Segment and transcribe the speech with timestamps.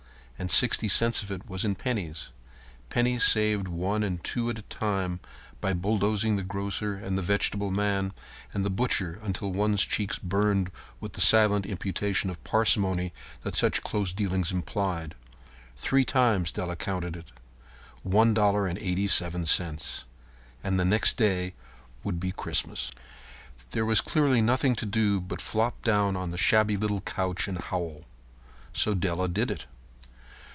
[0.41, 2.29] And sixty cents of it was in pennies.
[2.89, 5.19] Pennies saved one and two at a time
[5.61, 8.11] by bulldozing the grocer and the vegetable man
[8.51, 13.83] and the butcher until one's cheeks burned with the silent imputation of parsimony that such
[13.83, 15.13] close dealing implied.
[15.77, 17.31] Three times Della counted it.
[18.01, 20.05] One dollar and eighty seven cents.
[20.63, 21.53] And the next day
[22.03, 22.91] would be Christmas.
[23.73, 27.59] There was clearly nothing to do but flop down on the shabby little couch and
[27.61, 28.05] howl.
[28.73, 29.67] So Della did it.